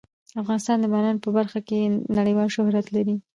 افغانستان 0.41 0.77
د 0.79 0.85
باران 0.93 1.17
په 1.21 1.29
برخه 1.37 1.59
کې 1.67 1.79
نړیوال 2.17 2.49
شهرت 2.55 2.85
لري. 2.95 3.15